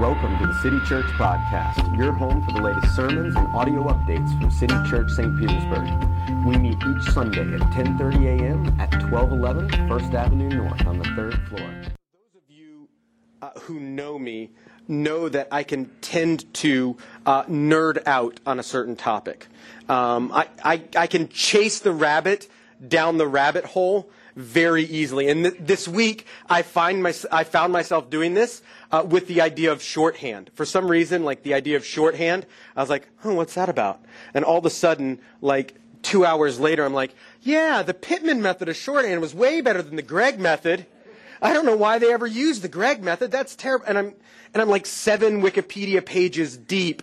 [0.00, 4.28] Welcome to the City Church Podcast, your home for the latest sermons and audio updates
[4.40, 5.38] from City Church St.
[5.38, 5.88] Petersburg.
[6.44, 8.80] We meet each Sunday at 10:30 a.m.
[8.80, 11.60] at 1211 First Avenue North on the third floor.
[11.60, 12.88] Those of you
[13.40, 14.50] uh, who know me
[14.88, 19.46] know that I can tend to uh, nerd out on a certain topic.
[19.88, 22.48] Um, I, I, I can chase the rabbit
[22.86, 25.28] down the rabbit hole very easily.
[25.28, 29.40] And th- this week, I find my, I found myself doing this uh, with the
[29.40, 30.50] idea of shorthand.
[30.54, 34.00] For some reason, like the idea of shorthand, I was like, oh, what's that about?
[34.32, 38.68] And all of a sudden, like two hours later, I'm like, yeah, the Pitman method
[38.68, 40.86] of shorthand was way better than the Gregg method.
[41.40, 43.30] I don't know why they ever used the Gregg method.
[43.30, 43.86] That's terrible.
[43.86, 44.14] And I'm,
[44.52, 47.02] and I'm like seven Wikipedia pages deep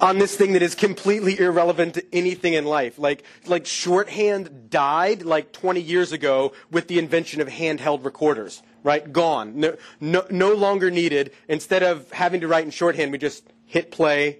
[0.00, 2.98] on this thing that is completely irrelevant to anything in life.
[2.98, 9.10] Like, like shorthand died like 20 years ago with the invention of handheld recorders, right?
[9.12, 9.58] Gone.
[9.58, 11.32] No, no, no longer needed.
[11.48, 14.38] Instead of having to write in shorthand, we just hit play.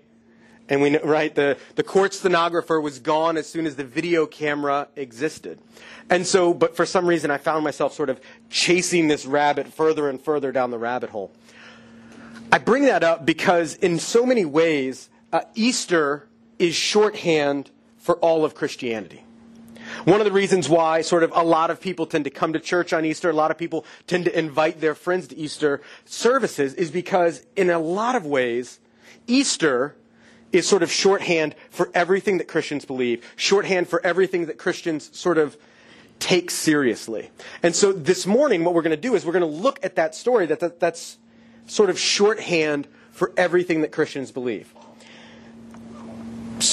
[0.68, 4.88] And we, right, the, the court stenographer was gone as soon as the video camera
[4.96, 5.58] existed.
[6.08, 8.18] And so, but for some reason, I found myself sort of
[8.48, 11.30] chasing this rabbit further and further down the rabbit hole.
[12.50, 16.28] I bring that up because in so many ways, uh, Easter
[16.60, 17.68] is shorthand
[17.98, 19.24] for all of Christianity.
[20.04, 22.60] One of the reasons why sort of a lot of people tend to come to
[22.60, 26.72] church on Easter, a lot of people tend to invite their friends to Easter services
[26.74, 28.78] is because in a lot of ways,
[29.26, 29.96] Easter
[30.52, 35.36] is sort of shorthand for everything that Christians believe, shorthand for everything that Christians sort
[35.36, 35.56] of
[36.20, 37.30] take seriously.
[37.60, 39.96] And so this morning, what we're going to do is we're going to look at
[39.96, 41.18] that story that, that that's
[41.66, 44.72] sort of shorthand for everything that Christians believe.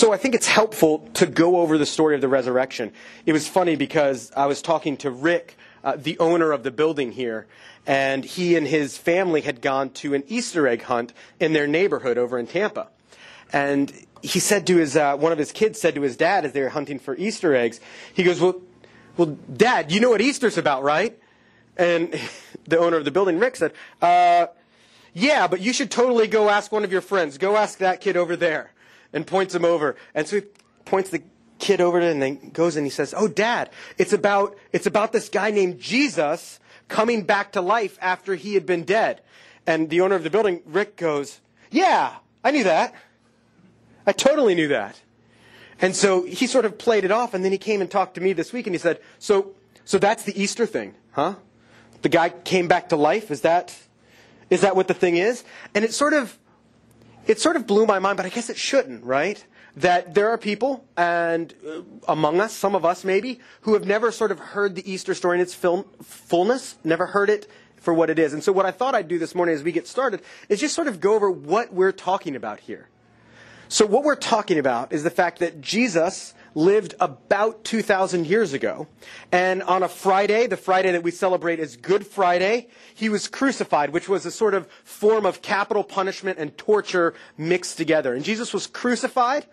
[0.01, 2.91] So I think it's helpful to go over the story of the resurrection.
[3.27, 7.11] It was funny because I was talking to Rick, uh, the owner of the building
[7.11, 7.45] here,
[7.85, 12.17] and he and his family had gone to an Easter egg hunt in their neighborhood
[12.17, 12.87] over in Tampa.
[13.53, 16.53] And he said to his, uh, one of his kids said to his dad as
[16.53, 17.79] they were hunting for Easter eggs,
[18.11, 18.59] he goes, well,
[19.17, 21.15] well, dad, you know what Easter's about, right?
[21.77, 22.19] And
[22.65, 24.47] the owner of the building, Rick, said, uh,
[25.13, 27.37] yeah, but you should totally go ask one of your friends.
[27.37, 28.71] Go ask that kid over there
[29.13, 29.95] and points him over.
[30.13, 30.43] And so he
[30.85, 31.23] points the
[31.59, 35.13] kid over to and then goes and he says, "Oh, Dad, it's about it's about
[35.13, 39.21] this guy named Jesus coming back to life after he had been dead."
[39.65, 41.39] And the owner of the building, Rick, goes,
[41.69, 42.93] "Yeah, I knew that.
[44.05, 44.99] I totally knew that."
[45.79, 48.21] And so he sort of played it off, and then he came and talked to
[48.21, 49.53] me this week, and he said, "So,
[49.85, 51.35] so that's the Easter thing, huh?
[52.01, 53.31] The guy came back to life.
[53.31, 53.75] Is that
[54.49, 55.43] is that what the thing is?"
[55.73, 56.37] And it sort of
[57.27, 59.43] it sort of blew my mind, but I guess it shouldn't, right?
[59.77, 64.11] That there are people, and uh, among us, some of us maybe, who have never
[64.11, 68.09] sort of heard the Easter story in its film, fullness, never heard it for what
[68.09, 68.33] it is.
[68.33, 70.75] And so, what I thought I'd do this morning as we get started is just
[70.75, 72.89] sort of go over what we're talking about here.
[73.69, 78.87] So, what we're talking about is the fact that Jesus lived about 2,000 years ago.
[79.31, 83.91] And on a Friday, the Friday that we celebrate as Good Friday, he was crucified,
[83.91, 88.13] which was a sort of form of capital punishment and torture mixed together.
[88.13, 89.45] And Jesus was crucified,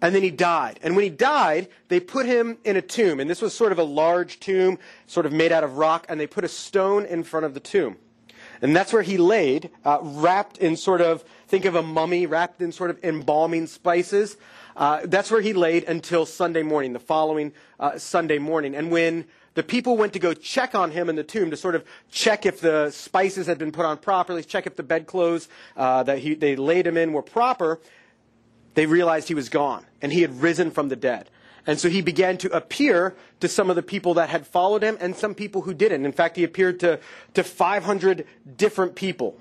[0.00, 0.80] and then he died.
[0.82, 3.20] And when he died, they put him in a tomb.
[3.20, 6.18] And this was sort of a large tomb, sort of made out of rock, and
[6.18, 7.96] they put a stone in front of the tomb.
[8.60, 12.62] And that's where he laid, uh, wrapped in sort of, think of a mummy, wrapped
[12.62, 14.36] in sort of embalming spices.
[14.76, 18.74] Uh, that's where he laid until Sunday morning, the following uh, Sunday morning.
[18.74, 21.74] And when the people went to go check on him in the tomb to sort
[21.74, 26.02] of check if the spices had been put on properly, check if the bedclothes uh,
[26.04, 27.78] that he, they laid him in were proper,
[28.74, 31.28] they realized he was gone and he had risen from the dead.
[31.66, 34.96] And so he began to appear to some of the people that had followed him
[35.00, 36.04] and some people who didn't.
[36.04, 36.98] In fact, he appeared to,
[37.34, 39.36] to 500 different people.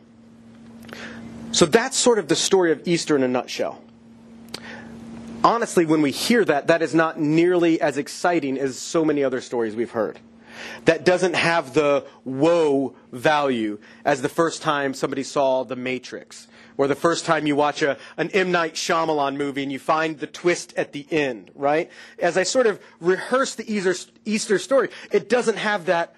[1.52, 3.82] So that's sort of the story of Easter in a nutshell
[5.44, 9.42] honestly, when we hear that, that is not nearly as exciting as so many other
[9.42, 10.20] stories we've heard.
[10.86, 16.48] That doesn't have the whoa value as the first time somebody saw The Matrix,
[16.78, 18.52] or the first time you watch a, an M.
[18.52, 21.90] Night Shyamalan movie and you find the twist at the end, right?
[22.20, 23.96] As I sort of rehearse the Easter,
[24.26, 26.16] Easter story, it doesn't have that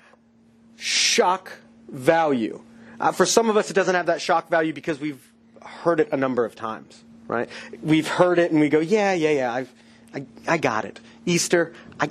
[0.76, 1.52] shock
[1.88, 2.62] value.
[3.00, 5.32] Uh, for some of us, it doesn't have that shock value because we've
[5.62, 7.50] heard it a number of times right?
[7.82, 9.74] We've heard it and we go, yeah, yeah, yeah, I've,
[10.14, 11.00] I, I got it.
[11.26, 12.10] Easter, I,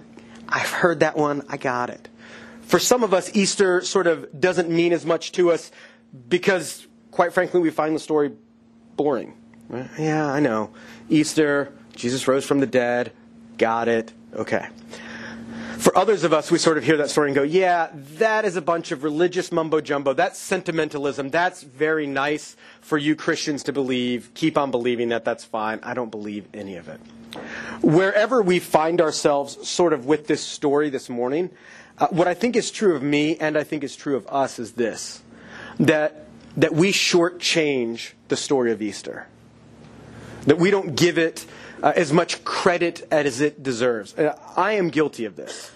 [0.49, 2.09] I've heard that one, I got it.
[2.63, 5.71] For some of us, Easter sort of doesn't mean as much to us
[6.29, 8.33] because, quite frankly, we find the story
[8.97, 9.35] boring.
[9.69, 9.89] Right?
[9.99, 10.71] Yeah, I know.
[11.09, 13.13] Easter, Jesus rose from the dead,
[13.59, 14.69] got it, okay.
[15.93, 18.57] For others of us, we sort of hear that story and go, yeah, that is
[18.57, 20.15] a bunch of religious mumbo jumbo.
[20.15, 21.29] That's sentimentalism.
[21.29, 24.31] That's very nice for you Christians to believe.
[24.33, 25.27] Keep on believing that.
[25.27, 25.81] That's fine.
[25.83, 26.99] I don't believe any of it.
[27.83, 31.51] Wherever we find ourselves sort of with this story this morning,
[31.99, 34.59] uh, what I think is true of me and I think is true of us
[34.59, 35.23] is this
[35.79, 36.25] that,
[36.57, 39.27] that we shortchange the story of Easter.
[40.47, 41.45] That we don't give it
[41.83, 44.17] uh, as much credit as it deserves.
[44.17, 45.71] Uh, I am guilty of this.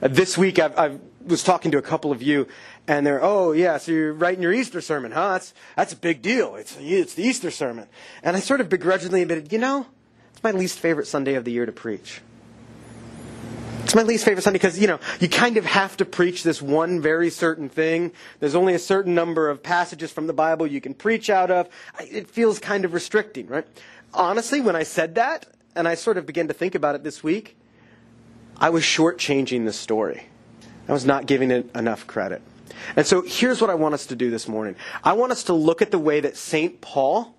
[0.00, 2.46] Uh, this week, I was talking to a couple of you,
[2.86, 5.32] and they're, oh, yeah, so you're writing your Easter sermon, huh?
[5.32, 6.56] That's, that's a big deal.
[6.56, 7.88] It's, it's the Easter sermon.
[8.22, 9.86] And I sort of begrudgingly admitted, you know,
[10.32, 12.20] it's my least favorite Sunday of the year to preach.
[13.82, 16.60] It's my least favorite Sunday because, you know, you kind of have to preach this
[16.60, 18.12] one very certain thing.
[18.38, 21.70] There's only a certain number of passages from the Bible you can preach out of.
[21.98, 23.66] It feels kind of restricting, right?
[24.12, 27.22] Honestly, when I said that, and I sort of began to think about it this
[27.22, 27.56] week,
[28.56, 30.24] I was shortchanging the story.
[30.88, 32.42] I was not giving it enough credit.
[32.96, 34.76] And so here's what I want us to do this morning.
[35.04, 36.80] I want us to look at the way that St.
[36.80, 37.34] Paul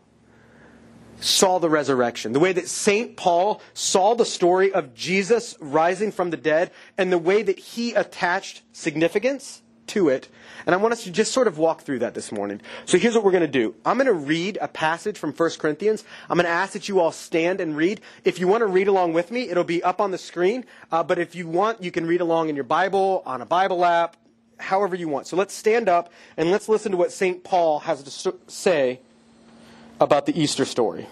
[1.19, 3.17] saw the resurrection, the way that St.
[3.17, 7.93] Paul saw the story of Jesus rising from the dead, and the way that he
[7.93, 10.29] attached significance to it.
[10.65, 12.61] And I want us to just sort of walk through that this morning.
[12.85, 13.75] So here's what we're going to do.
[13.85, 16.03] I'm going to read a passage from 1 Corinthians.
[16.29, 18.01] I'm going to ask that you all stand and read.
[18.23, 20.65] If you want to read along with me, it'll be up on the screen.
[20.91, 23.83] Uh, but if you want, you can read along in your Bible, on a Bible
[23.85, 24.15] app,
[24.57, 25.27] however you want.
[25.27, 27.43] So let's stand up and let's listen to what St.
[27.43, 28.99] Paul has to say
[29.99, 31.07] about the Easter story.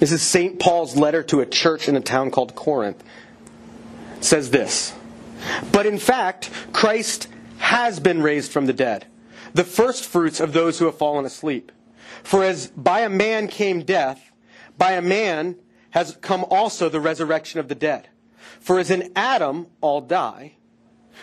[0.00, 0.58] This is St.
[0.58, 3.02] Paul's letter to a church in a town called Corinth
[4.20, 4.94] says this
[5.72, 7.28] But in fact, Christ
[7.58, 9.06] has been raised from the dead,
[9.54, 11.72] the first fruits of those who have fallen asleep.
[12.22, 14.32] For as by a man came death,
[14.78, 15.56] by a man
[15.90, 18.08] has come also the resurrection of the dead.
[18.60, 20.56] For as in Adam all die,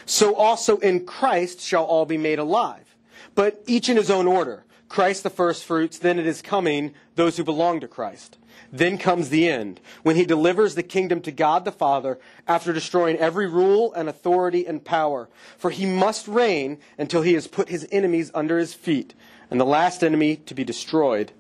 [0.06, 2.96] so also in Christ shall all be made alive.
[3.36, 4.66] But each in his own order.
[4.94, 8.38] Christ the first fruits, then it is coming those who belong to Christ.
[8.72, 13.18] Then comes the end, when he delivers the kingdom to God the Father after destroying
[13.18, 15.30] every rule and authority and power.
[15.58, 19.16] For he must reign until he has put his enemies under his feet.
[19.50, 21.32] And the last enemy to be destroyed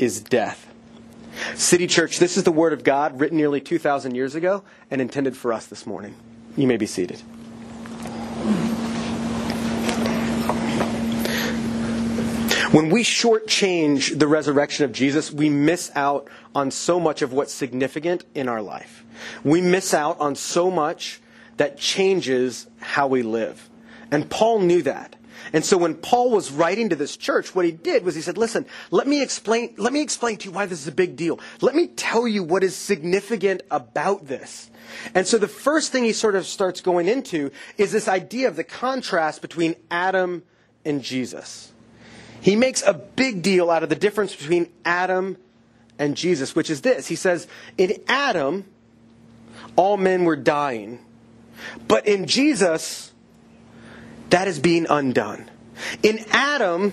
[0.00, 0.74] is death.
[1.54, 5.36] City Church, this is the Word of God written nearly 2,000 years ago and intended
[5.36, 6.16] for us this morning.
[6.56, 7.22] You may be seated.
[12.76, 17.54] When we shortchange the resurrection of Jesus, we miss out on so much of what's
[17.54, 19.02] significant in our life.
[19.42, 21.22] We miss out on so much
[21.56, 23.70] that changes how we live.
[24.10, 25.16] And Paul knew that.
[25.54, 28.36] And so when Paul was writing to this church, what he did was he said,
[28.36, 31.40] listen, let me explain, let me explain to you why this is a big deal.
[31.62, 34.70] Let me tell you what is significant about this.
[35.14, 38.56] And so the first thing he sort of starts going into is this idea of
[38.56, 40.42] the contrast between Adam
[40.84, 41.72] and Jesus.
[42.46, 45.36] He makes a big deal out of the difference between Adam
[45.98, 47.08] and Jesus, which is this.
[47.08, 48.66] He says, In Adam,
[49.74, 51.00] all men were dying.
[51.88, 53.10] But in Jesus,
[54.30, 55.50] that is being undone.
[56.04, 56.92] In Adam,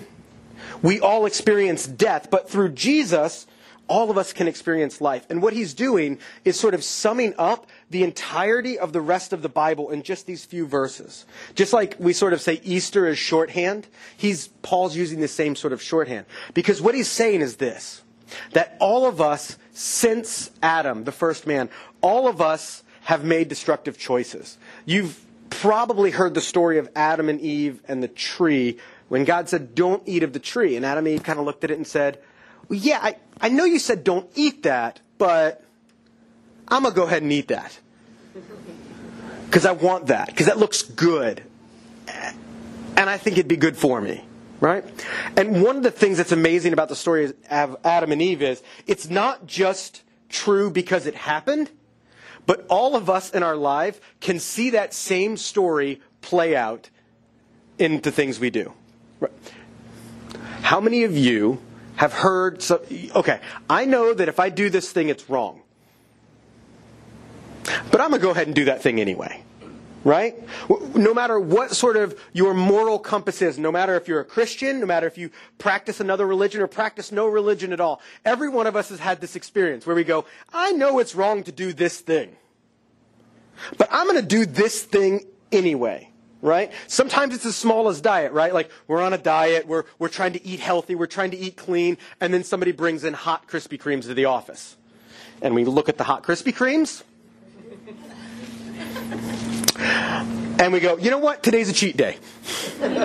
[0.81, 3.45] we all experience death, but through Jesus,
[3.87, 5.25] all of us can experience life.
[5.29, 9.41] And what he's doing is sort of summing up the entirety of the rest of
[9.41, 11.25] the Bible in just these few verses.
[11.53, 15.73] Just like we sort of say Easter is shorthand, he's, Paul's using the same sort
[15.73, 16.25] of shorthand.
[16.53, 18.03] Because what he's saying is this,
[18.53, 21.69] that all of us, since Adam, the first man,
[22.01, 24.57] all of us have made destructive choices.
[24.85, 29.75] You've probably heard the story of Adam and Eve and the tree when God said,
[29.75, 30.75] don't eat of the tree.
[30.75, 32.19] And Adam and Eve kind of looked at it and said,
[32.69, 35.63] yeah, I, I know you said don't eat that, but
[36.67, 37.77] I'm going to go ahead and eat that.
[39.45, 41.43] Because I want that, because that looks good.
[42.07, 44.23] And I think it'd be good for me,
[44.59, 44.83] right?
[45.37, 48.63] And one of the things that's amazing about the story of Adam and Eve is
[48.87, 51.69] it's not just true because it happened,
[52.45, 56.89] but all of us in our life can see that same story play out
[57.77, 58.73] into things we do.
[59.19, 59.31] Right?
[60.61, 61.59] How many of you
[61.95, 62.83] have heard, so,
[63.15, 65.61] okay, I know that if I do this thing, it's wrong.
[67.91, 69.43] But I'm going to go ahead and do that thing anyway.
[70.03, 70.35] Right?
[70.95, 74.81] No matter what sort of your moral compass is, no matter if you're a Christian,
[74.81, 78.67] no matter if you practice another religion or practice no religion at all, every one
[78.67, 81.71] of us has had this experience where we go, I know it's wrong to do
[81.71, 82.35] this thing.
[83.77, 86.09] But I'm going to do this thing anyway
[86.43, 86.71] right?
[86.87, 88.53] Sometimes it's as small as diet, right?
[88.53, 91.55] Like we're on a diet, we're, we're trying to eat healthy, we're trying to eat
[91.55, 94.75] clean, and then somebody brings in hot Krispy Kremes to the office.
[95.41, 97.03] and we look at the hot Krispy Kremes.
[100.59, 101.43] And we go, you know what?
[101.43, 102.17] Today's a cheat day.
[102.79, 102.97] that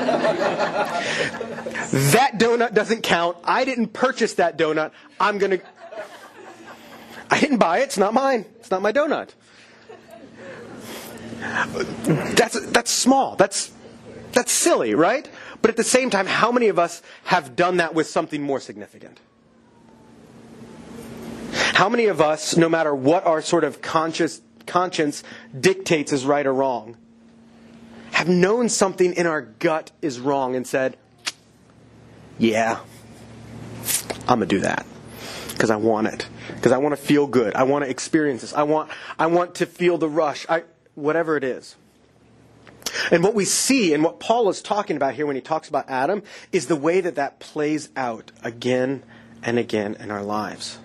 [2.39, 3.37] donut doesn't count.
[3.43, 4.93] I didn't purchase that donut.
[5.19, 5.61] I'm going to.
[7.31, 7.85] I didn't buy it.
[7.85, 8.45] It's not mine.
[8.61, 9.31] It's not my donut.
[11.73, 13.37] That's, that's small.
[13.37, 13.73] That's,
[14.33, 15.29] that's silly, right?
[15.61, 18.61] But at the same time, how many of us have done that with something more
[18.61, 19.21] significant?
[21.53, 25.23] How many of us, no matter what our sort of conscious, conscience
[25.59, 26.97] dictates is right or wrong,
[28.13, 30.97] have known something in our gut is wrong and said,
[32.39, 32.81] yeah,
[34.29, 34.87] I'm going to do that
[35.51, 36.29] because I want it.
[36.55, 37.55] Because I want to feel good.
[37.55, 38.53] I want to experience this.
[38.53, 40.47] I want, I want to feel the rush.
[40.49, 40.65] I,
[40.99, 41.77] whatever it is.
[43.11, 45.89] And what we see and what Paul is talking about here when he talks about
[45.89, 49.03] Adam is the way that that plays out again
[49.43, 50.79] and again in our lives.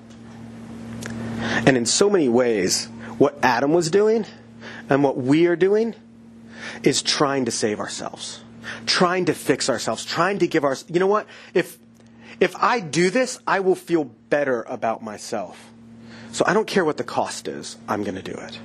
[1.66, 2.86] And in so many ways,
[3.18, 4.26] what Adam was doing
[4.90, 5.96] and what we are doing
[6.84, 8.42] is trying to save ourselves,
[8.86, 10.78] trying to fix ourselves, trying to give our.
[10.88, 11.28] You know what?
[11.54, 11.78] If
[12.40, 15.72] if I do this, I will feel better about myself.
[16.32, 17.78] So I don't care what the cost is.
[17.88, 18.60] I'm going to do it.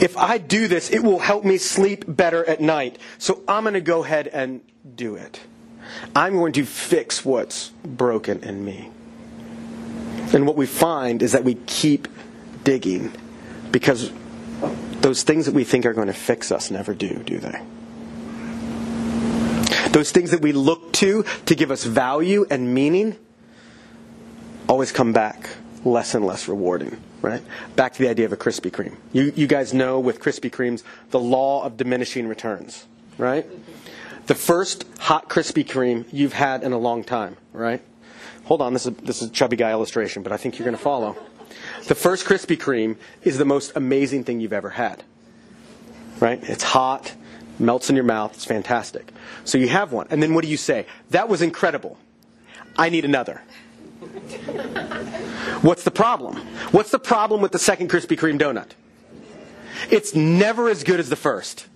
[0.00, 2.98] If I do this, it will help me sleep better at night.
[3.18, 4.60] So I'm going to go ahead and
[4.94, 5.40] do it.
[6.14, 8.90] I'm going to fix what's broken in me.
[10.32, 12.06] And what we find is that we keep
[12.62, 13.12] digging
[13.72, 14.12] because
[15.00, 17.60] those things that we think are going to fix us never do, do they?
[19.90, 23.16] Those things that we look to to give us value and meaning
[24.68, 25.50] always come back
[25.84, 27.42] less and less rewarding, right?
[27.76, 28.96] Back to the idea of a Krispy Kreme.
[29.12, 32.86] You, you guys know with Krispy Kremes, the law of diminishing returns,
[33.18, 33.46] right?
[34.26, 37.82] The first hot Krispy Kreme you've had in a long time, right?
[38.44, 40.76] Hold on, this is, this is a chubby guy illustration, but I think you're going
[40.76, 41.16] to follow.
[41.86, 45.04] The first Krispy Kreme is the most amazing thing you've ever had,
[46.20, 46.40] right?
[46.42, 47.14] It's hot,
[47.58, 49.12] melts in your mouth, it's fantastic.
[49.44, 50.86] So you have one, and then what do you say?
[51.10, 51.98] That was incredible.
[52.76, 53.42] I need another.
[55.62, 56.36] What's the problem?
[56.72, 58.70] What's the problem with the second Krispy Kreme donut?
[59.90, 61.66] It's never as good as the first.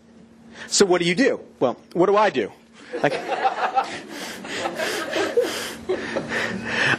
[0.69, 1.41] So what do you do?
[1.61, 2.51] Well, what do I do?
[3.03, 3.15] Like,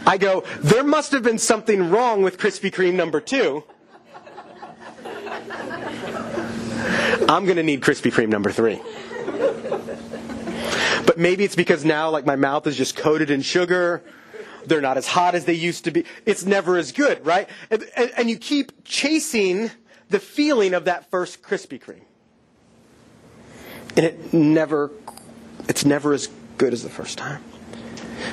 [0.06, 3.64] I go, there must have been something wrong with Krispy Kreme number two.
[7.28, 8.80] I'm going to need Krispy Kreme number three.
[11.04, 14.02] But maybe it's because now, like, my mouth is just coated in sugar.
[14.66, 16.04] They're not as hot as they used to be.
[16.24, 17.48] It's never as good, right?
[17.70, 19.70] And, and, and you keep chasing
[20.10, 22.02] the feeling of that first Krispy Kreme.
[23.96, 24.90] And it never,
[25.68, 27.42] it's never as good as the first time.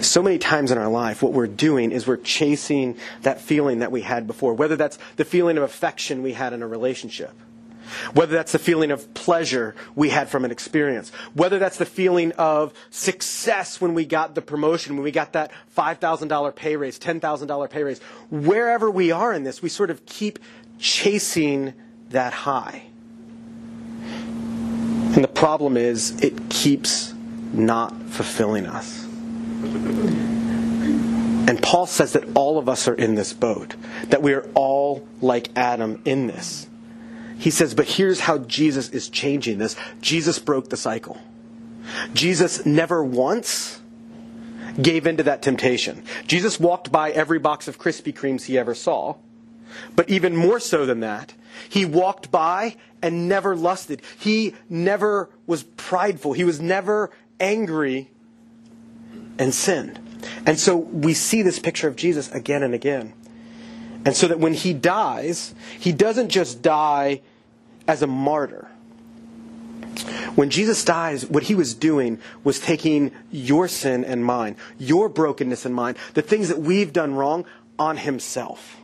[0.01, 3.91] So many times in our life, what we're doing is we're chasing that feeling that
[3.91, 7.33] we had before, whether that's the feeling of affection we had in a relationship
[8.13, 12.31] whether that's the feeling of pleasure we had from an experience, whether that's the feeling
[12.33, 17.69] of success when we got the promotion, when we got that $5,000 pay raise, $10,000
[17.69, 17.99] pay raise,
[18.29, 20.39] wherever we are in this, we sort of keep
[20.79, 21.73] chasing
[22.09, 22.83] that high.
[25.15, 27.13] And the problem is, it keeps
[27.53, 29.05] not fulfilling us.
[31.45, 33.75] And Paul says that all of us are in this boat,
[34.05, 36.67] that we are all like Adam in this.
[37.43, 39.75] He says, but here's how Jesus is changing this.
[39.99, 41.19] Jesus broke the cycle.
[42.13, 43.81] Jesus never once
[44.81, 46.05] gave into that temptation.
[46.25, 49.17] Jesus walked by every box of Krispy Kremes he ever saw.
[49.93, 51.33] But even more so than that,
[51.67, 54.01] he walked by and never lusted.
[54.17, 56.31] He never was prideful.
[56.31, 58.09] He was never angry
[59.37, 59.99] and sinned.
[60.45, 63.11] And so we see this picture of Jesus again and again.
[64.05, 67.19] And so that when he dies, he doesn't just die
[67.87, 68.67] as a martyr.
[70.35, 75.65] When Jesus dies, what he was doing was taking your sin and mine, your brokenness
[75.65, 77.45] and mine, the things that we've done wrong,
[77.77, 78.77] on himself.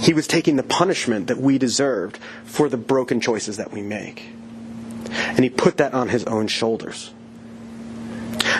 [0.00, 4.28] He was taking the punishment that we deserved for the broken choices that we make.
[5.10, 7.12] And he put that on his own shoulders.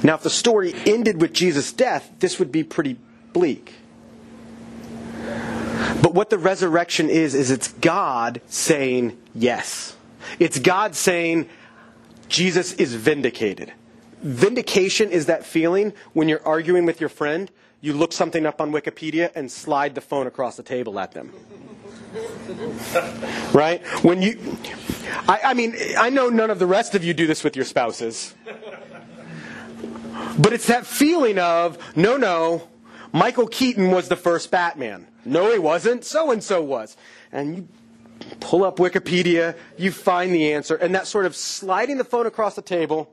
[0.02, 2.96] Now, if the story ended with Jesus' death, this would be pretty
[3.32, 3.74] bleak.
[6.04, 9.96] But what the resurrection is, is it's God saying yes.
[10.38, 11.48] It's God saying
[12.28, 13.72] Jesus is vindicated.
[14.20, 18.70] Vindication is that feeling when you're arguing with your friend, you look something up on
[18.70, 21.32] Wikipedia and slide the phone across the table at them.
[23.54, 23.82] right?
[24.04, 24.58] When you,
[25.26, 27.64] I, I mean, I know none of the rest of you do this with your
[27.64, 28.34] spouses.
[30.38, 32.68] But it's that feeling of, no, no,
[33.14, 35.06] Michael Keaton was the first Batman.
[35.24, 36.04] No, he wasn't.
[36.04, 36.96] So and so was.
[37.32, 37.68] And you
[38.40, 42.54] pull up Wikipedia, you find the answer, and that sort of sliding the phone across
[42.54, 43.12] the table,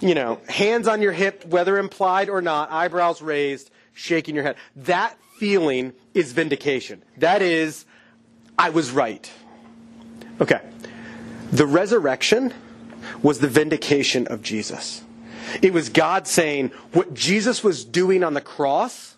[0.00, 4.56] you know, hands on your hip, whether implied or not, eyebrows raised, shaking your head.
[4.76, 7.02] That feeling is vindication.
[7.18, 7.84] That is,
[8.58, 9.30] I was right.
[10.40, 10.60] Okay.
[11.52, 12.52] The resurrection
[13.22, 15.02] was the vindication of Jesus.
[15.60, 19.11] It was God saying what Jesus was doing on the cross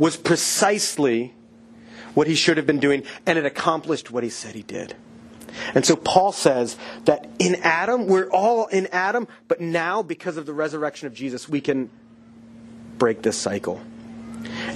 [0.00, 1.34] was precisely
[2.14, 4.96] what he should have been doing, and it accomplished what he said he did.
[5.74, 10.46] And so Paul says that in Adam, we're all in Adam, but now, because of
[10.46, 11.90] the resurrection of Jesus, we can
[12.98, 13.80] break this cycle.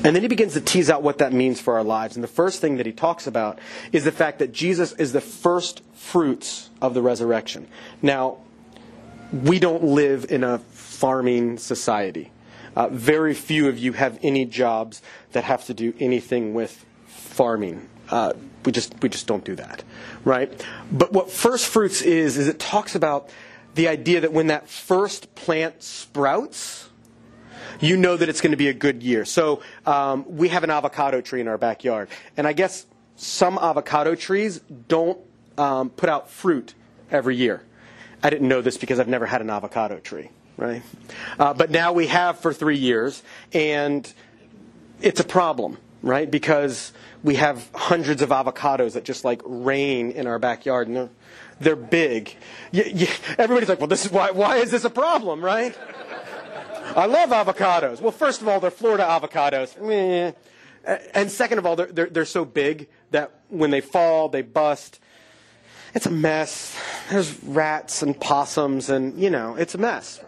[0.05, 2.17] And then he begins to tease out what that means for our lives.
[2.17, 3.59] And the first thing that he talks about
[3.93, 7.67] is the fact that Jesus is the first fruits of the resurrection.
[8.03, 8.39] Now,
[9.33, 12.31] we don't live in a farming society.
[12.77, 15.03] Uh, very few of you have any jobs
[15.33, 17.89] that have to do anything with farming.
[18.11, 18.33] Uh,
[18.65, 19.83] we just we just don't do that,
[20.25, 20.65] right?
[20.91, 23.31] But what first fruits is is it talks about
[23.75, 26.89] the idea that when that first plant sprouts,
[27.81, 29.25] you know that it's going to be a good year.
[29.25, 34.15] So um, we have an avocado tree in our backyard, and I guess some avocado
[34.15, 35.19] trees don't
[35.59, 36.75] um, put out fruit
[37.11, 37.63] every year.
[38.23, 40.83] I didn't know this because I've never had an avocado tree, right?
[41.39, 44.13] Uh, but now we have for three years, and
[45.01, 46.31] it's a problem, right?
[46.31, 46.93] Because
[47.23, 51.11] we have hundreds of avocados that just like rain in our backyard, and they're,
[51.61, 52.35] they're big.
[52.73, 53.07] You, you,
[53.39, 55.77] everybody's like, well, this is why, why is this a problem, right?
[56.97, 58.01] I love avocados.
[58.01, 60.35] Well, first of all, they're Florida avocados.
[61.15, 65.01] And second of all, they're, they're, they're so big that when they fall, they bust.
[65.95, 66.77] It's a mess.
[67.09, 70.21] There's rats and possums, and, you know, it's a mess.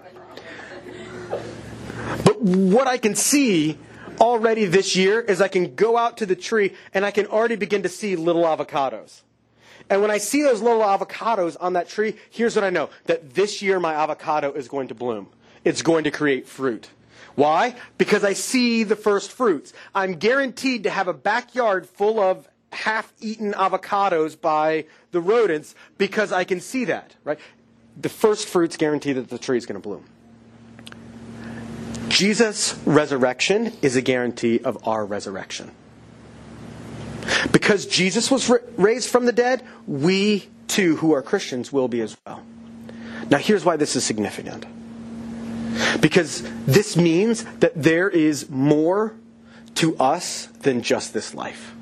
[2.47, 3.77] What I can see
[4.21, 7.57] already this year is I can go out to the tree and I can already
[7.57, 9.23] begin to see little avocados.
[9.91, 13.35] And when I see those little avocados on that tree, here's what I know that
[13.35, 15.27] this year my avocado is going to bloom.
[15.65, 16.89] It's going to create fruit.
[17.35, 17.75] Why?
[17.99, 19.73] Because I see the first fruits.
[19.93, 26.31] I'm guaranteed to have a backyard full of half eaten avocados by the rodents because
[26.31, 27.41] I can see that, right?
[28.01, 30.05] The first fruits guarantee that the tree is going to bloom.
[32.17, 35.71] Jesus' resurrection is a guarantee of our resurrection.
[37.53, 42.17] Because Jesus was raised from the dead, we too, who are Christians, will be as
[42.25, 42.43] well.
[43.29, 44.65] Now, here's why this is significant.
[46.01, 49.15] Because this means that there is more
[49.75, 51.75] to us than just this life.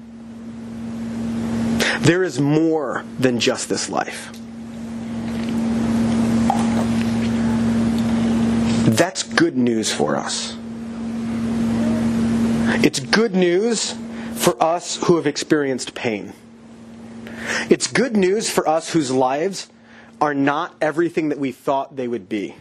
[2.00, 4.32] There is more than just this life.
[8.94, 10.56] That's good news for us.
[12.84, 13.92] It's good news
[14.34, 16.32] for us who have experienced pain.
[17.68, 19.68] It's good news for us whose lives
[20.20, 22.54] are not everything that we thought they would be.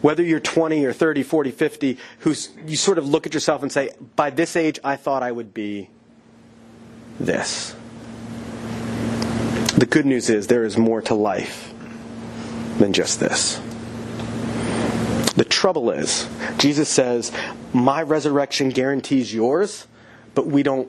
[0.00, 3.70] Whether you're 20 or 30, 40, 50, who's, you sort of look at yourself and
[3.70, 5.90] say, by this age, I thought I would be
[7.20, 7.76] this.
[9.76, 11.74] The good news is there is more to life
[12.78, 13.60] than just this.
[15.62, 17.30] Trouble is, Jesus says,
[17.72, 19.86] My resurrection guarantees yours,
[20.34, 20.88] but we don't,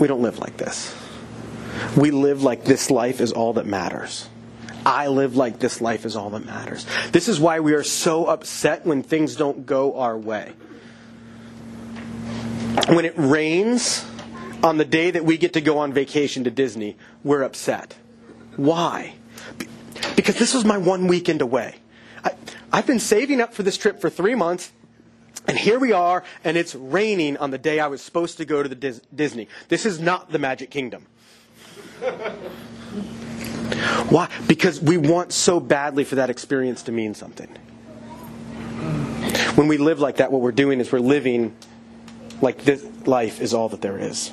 [0.00, 0.92] we don't live like this.
[1.96, 4.28] We live like this life is all that matters.
[4.84, 6.84] I live like this life is all that matters.
[7.12, 10.52] This is why we are so upset when things don't go our way.
[12.88, 14.04] When it rains
[14.64, 17.94] on the day that we get to go on vacation to Disney, we're upset.
[18.56, 19.14] Why?
[20.16, 21.76] Because this was my one weekend away.
[22.24, 22.32] I,
[22.74, 24.72] I've been saving up for this trip for three months.
[25.46, 28.64] And here we are, and it's raining on the day I was supposed to go
[28.64, 29.46] to the Dis- Disney.
[29.68, 31.06] This is not the Magic Kingdom.
[34.08, 34.28] Why?
[34.48, 37.46] Because we want so badly for that experience to mean something.
[39.54, 41.54] When we live like that, what we're doing is we're living
[42.40, 44.32] like this life is all that there is.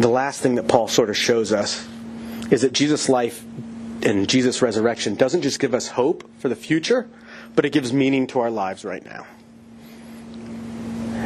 [0.00, 1.88] The last thing that Paul sort of shows us
[2.50, 3.44] is that Jesus' life
[4.02, 7.08] and Jesus' resurrection doesn't just give us hope for the future,
[7.54, 9.26] but it gives meaning to our lives right now.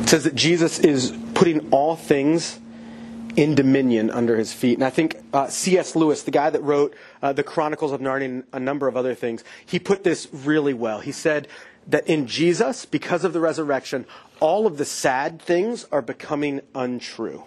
[0.00, 2.58] It says that Jesus is putting all things
[3.36, 4.74] in dominion under his feet.
[4.74, 5.96] And I think uh, C.S.
[5.96, 9.14] Lewis, the guy that wrote uh, the Chronicles of Narnia and a number of other
[9.14, 11.00] things, he put this really well.
[11.00, 11.48] He said
[11.86, 14.06] that in Jesus, because of the resurrection,
[14.40, 17.44] all of the sad things are becoming untrue.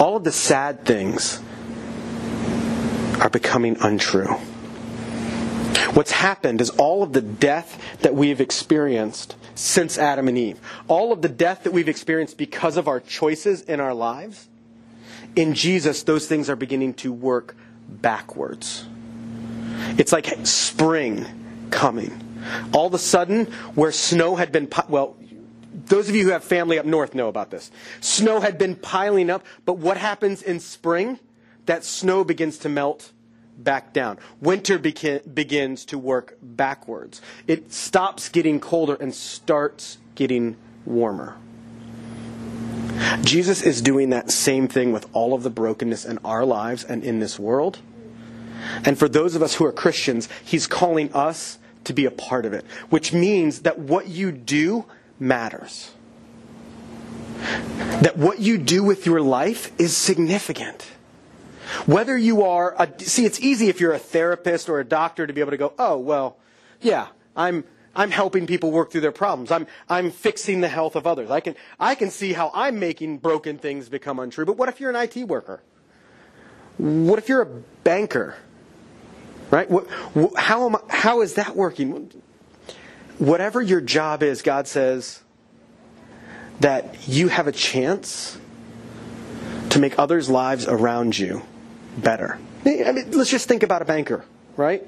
[0.00, 1.40] All of the sad things
[3.20, 4.34] are becoming untrue.
[5.92, 10.58] What's happened is all of the death that we've experienced since Adam and Eve,
[10.88, 14.48] all of the death that we've experienced because of our choices in our lives,
[15.36, 17.54] in Jesus, those things are beginning to work
[17.88, 18.86] backwards.
[19.98, 21.26] It's like spring
[21.70, 22.18] coming.
[22.72, 25.16] All of a sudden, where snow had been, well,
[25.72, 27.70] those of you who have family up north know about this.
[28.00, 31.18] Snow had been piling up, but what happens in spring?
[31.66, 33.12] That snow begins to melt
[33.56, 34.18] back down.
[34.40, 37.20] Winter begins to work backwards.
[37.46, 41.36] It stops getting colder and starts getting warmer.
[43.22, 47.04] Jesus is doing that same thing with all of the brokenness in our lives and
[47.04, 47.78] in this world.
[48.84, 52.44] And for those of us who are Christians, he's calling us to be a part
[52.44, 54.84] of it, which means that what you do
[55.20, 55.92] matters.
[58.02, 60.90] That what you do with your life is significant.
[61.86, 65.32] Whether you are, a, see, it's easy if you're a therapist or a doctor to
[65.32, 66.36] be able to go, oh, well,
[66.80, 69.50] yeah, I'm, I'm helping people work through their problems.
[69.50, 71.30] I'm, I'm fixing the health of others.
[71.30, 74.44] I can, I can see how I'm making broken things become untrue.
[74.44, 75.62] But what if you're an IT worker?
[76.78, 78.36] What if you're a banker?
[79.50, 79.70] Right?
[79.70, 79.86] What,
[80.36, 82.10] how, am I, how is that working?
[83.20, 85.20] Whatever your job is, God says
[86.60, 88.38] that you have a chance
[89.68, 91.42] to make others' lives around you
[91.98, 92.38] better.
[92.64, 94.24] I mean, let's just think about a banker,
[94.56, 94.82] right?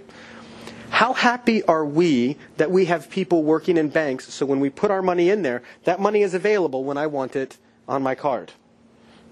[0.88, 4.90] How happy are we that we have people working in banks so when we put
[4.90, 8.52] our money in there, that money is available when I want it on my card?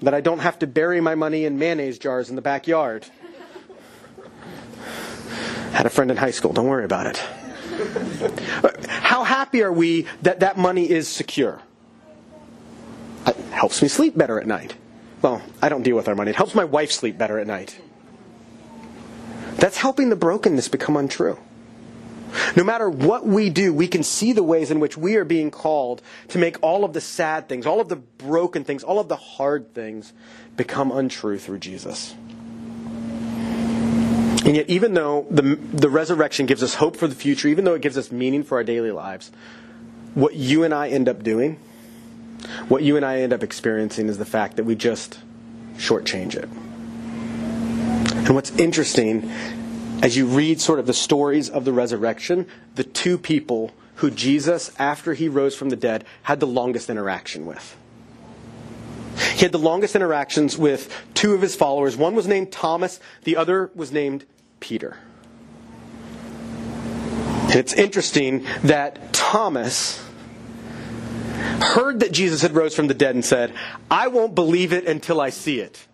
[0.02, 3.06] That I don't have to bury my money in mayonnaise jars in the backyard.
[5.72, 7.22] Had a friend in high school, don't worry about it.
[8.88, 11.60] How happy are we that that money is secure?
[13.26, 14.74] It helps me sleep better at night.
[15.22, 16.30] Well, I don't deal with our money.
[16.30, 17.78] It helps my wife sleep better at night.
[19.56, 21.38] That's helping the brokenness become untrue.
[22.56, 25.50] No matter what we do, we can see the ways in which we are being
[25.50, 29.08] called to make all of the sad things, all of the broken things, all of
[29.08, 30.12] the hard things
[30.56, 32.14] become untrue through Jesus.
[34.44, 37.74] And yet, even though the, the resurrection gives us hope for the future, even though
[37.74, 39.30] it gives us meaning for our daily lives,
[40.14, 41.58] what you and I end up doing
[42.68, 45.18] what you and I end up experiencing is the fact that we just
[45.76, 46.48] shortchange it.
[48.26, 49.30] And what's interesting,
[50.02, 54.72] as you read sort of the stories of the resurrection, the two people who Jesus,
[54.78, 57.76] after he rose from the dead, had the longest interaction with.
[59.40, 61.96] He had the longest interactions with two of his followers.
[61.96, 64.26] One was named Thomas, the other was named
[64.60, 64.98] Peter.
[67.44, 70.04] And it's interesting that Thomas
[71.62, 73.54] heard that Jesus had rose from the dead and said,
[73.90, 75.86] I won't believe it until I see it.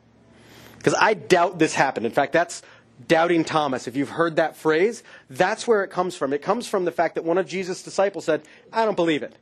[0.78, 2.04] Because I doubt this happened.
[2.04, 2.62] In fact, that's
[3.06, 3.86] doubting Thomas.
[3.86, 6.32] If you've heard that phrase, that's where it comes from.
[6.32, 9.36] It comes from the fact that one of Jesus' disciples said, I don't believe it.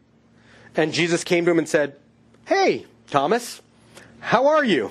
[0.76, 1.96] And Jesus came to him and said,
[2.44, 3.62] Hey, Thomas,
[4.24, 4.90] how are you?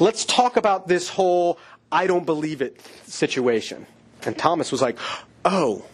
[0.00, 1.58] Let's talk about this whole
[1.90, 3.86] I don't believe it situation.
[4.24, 4.98] And Thomas was like,
[5.44, 5.84] Oh,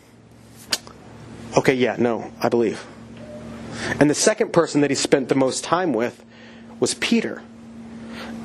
[1.58, 2.82] okay, yeah, no, I believe.
[4.00, 6.24] And the second person that he spent the most time with
[6.80, 7.42] was Peter.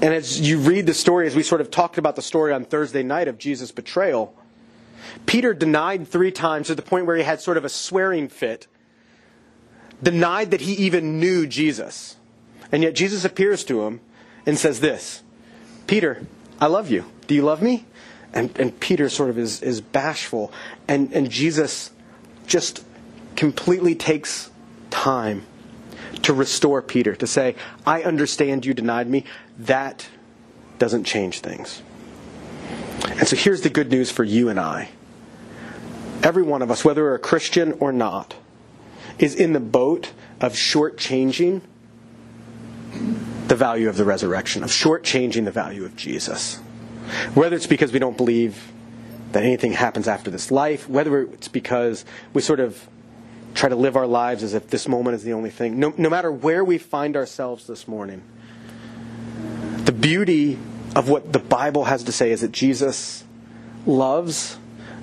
[0.01, 2.65] And as you read the story, as we sort of talked about the story on
[2.65, 4.35] Thursday night of Jesus' betrayal,
[5.25, 8.67] Peter denied three times to the point where he had sort of a swearing fit,
[10.03, 12.17] denied that he even knew Jesus.
[12.73, 14.01] And yet Jesus appears to him
[14.47, 15.21] and says this
[15.85, 16.25] Peter,
[16.59, 17.05] I love you.
[17.27, 17.85] Do you love me?
[18.33, 20.51] And, and Peter sort of is, is bashful.
[20.87, 21.91] And, and Jesus
[22.47, 22.83] just
[23.35, 24.49] completely takes
[24.89, 25.45] time
[26.23, 27.55] to restore Peter, to say,
[27.85, 29.23] I understand you denied me.
[29.59, 30.07] That
[30.79, 31.81] doesn't change things.
[33.03, 34.89] And so here's the good news for you and I.
[36.23, 38.35] Every one of us, whether we're a Christian or not,
[39.19, 41.61] is in the boat of shortchanging
[43.47, 46.57] the value of the resurrection, of shortchanging the value of Jesus.
[47.33, 48.71] Whether it's because we don't believe
[49.31, 52.87] that anything happens after this life, whether it's because we sort of
[53.53, 55.79] try to live our lives as if this moment is the only thing.
[55.79, 58.21] No, no matter where we find ourselves this morning,
[59.85, 60.59] the beauty
[60.95, 63.23] of what the Bible has to say is that Jesus
[63.85, 64.57] loves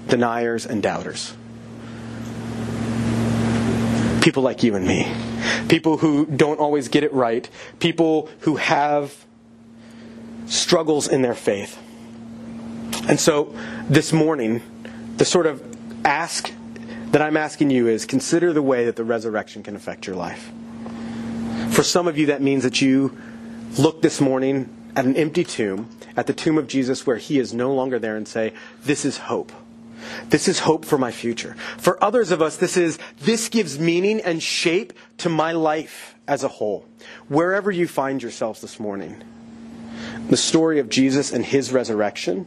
[0.08, 1.34] deniers and doubters.
[4.20, 5.12] People like you and me.
[5.68, 7.48] People who don't always get it right.
[7.78, 9.24] People who have
[10.46, 11.78] struggles in their faith.
[13.08, 13.54] And so
[13.88, 14.62] this morning,
[15.16, 15.62] the sort of
[16.04, 16.52] ask
[17.10, 20.50] that I'm asking you is consider the way that the resurrection can affect your life.
[21.70, 23.16] For some of you, that means that you
[23.78, 27.52] look this morning at an empty tomb, at the tomb of Jesus where he is
[27.52, 28.52] no longer there, and say,
[28.82, 29.52] This is hope.
[30.30, 31.54] This is hope for my future.
[31.78, 36.44] For others of us, this is, this gives meaning and shape to my life as
[36.44, 36.86] a whole.
[37.28, 39.22] Wherever you find yourselves this morning,
[40.28, 42.46] the story of Jesus and his resurrection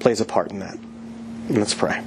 [0.00, 0.78] plays a part in that.
[1.48, 2.02] Let's pray.